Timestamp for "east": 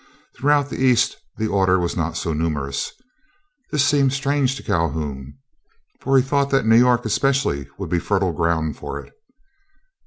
0.83-1.15